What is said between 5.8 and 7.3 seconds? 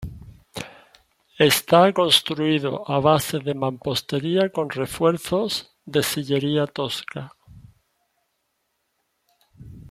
de sillería tosca.